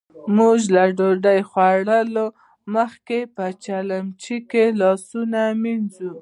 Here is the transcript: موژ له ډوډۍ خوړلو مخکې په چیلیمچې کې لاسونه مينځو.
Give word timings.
موژ 0.35 0.61
له 0.75 0.83
ډوډۍ 0.97 1.39
خوړلو 1.49 2.25
مخکې 2.75 3.19
په 3.35 3.45
چیلیمچې 3.63 4.37
کې 4.49 4.65
لاسونه 4.81 5.39
مينځو. 5.61 6.13